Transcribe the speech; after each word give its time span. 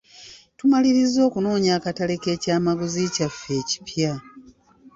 Tumalirizza 0.57 1.19
okunoonya 1.27 1.71
akatale 1.77 2.15
k'ekyamaguzi 2.21 3.03
kyaffe 3.15 3.51
ekipya. 3.61 4.11